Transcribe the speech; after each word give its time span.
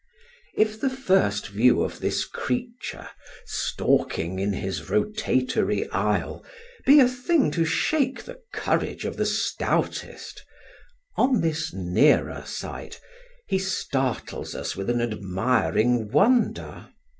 If 0.55 0.81
the 0.81 0.89
first 0.89 1.49
view 1.49 1.83
of 1.83 1.99
this 1.99 2.25
creature, 2.25 3.07
stalking 3.45 4.39
in 4.39 4.51
his 4.51 4.89
rotatory 4.89 5.87
isle, 5.91 6.43
be 6.87 6.99
a 6.99 7.07
thing 7.07 7.51
to 7.51 7.63
shake 7.65 8.23
the 8.23 8.41
courage 8.51 9.05
of 9.05 9.15
the 9.17 9.27
stoutest, 9.27 10.43
on 11.17 11.41
this 11.41 11.71
nearer 11.71 12.41
sight, 12.47 12.99
he 13.47 13.59
startles 13.59 14.55
us 14.55 14.75
with 14.75 14.89
an 14.89 15.01
admiring 15.01 16.09
wonder. 16.09 16.89